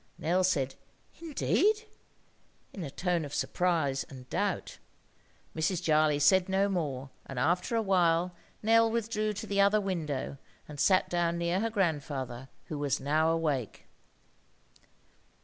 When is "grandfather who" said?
11.69-12.79